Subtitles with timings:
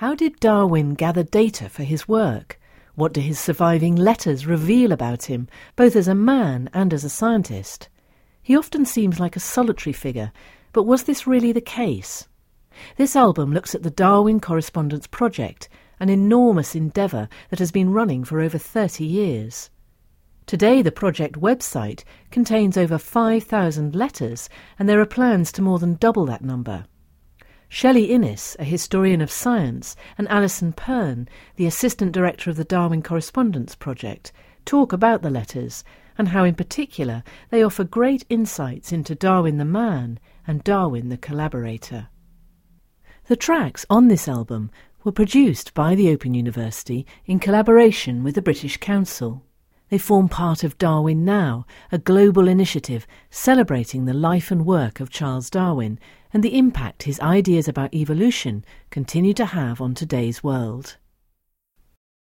[0.00, 2.58] How did Darwin gather data for his work?
[2.94, 7.10] What do his surviving letters reveal about him, both as a man and as a
[7.10, 7.90] scientist?
[8.42, 10.32] He often seems like a solitary figure,
[10.72, 12.26] but was this really the case?
[12.96, 15.68] This album looks at the Darwin Correspondence Project,
[16.00, 19.68] an enormous endeavour that has been running for over 30 years.
[20.46, 24.48] Today, the project website contains over 5,000 letters,
[24.78, 26.86] and there are plans to more than double that number.
[27.72, 33.00] Shelley Innes, a historian of science, and Alison Pearn, the assistant director of the Darwin
[33.00, 34.32] Correspondence Project,
[34.64, 35.84] talk about the letters
[36.18, 41.16] and how, in particular, they offer great insights into Darwin the man and Darwin the
[41.16, 42.08] collaborator.
[43.28, 44.72] The tracks on this album
[45.04, 49.44] were produced by the Open University in collaboration with the British Council.
[49.90, 55.10] They form part of Darwin Now, a global initiative celebrating the life and work of
[55.10, 55.98] Charles Darwin
[56.32, 60.96] and the impact his ideas about evolution continue to have on today's world.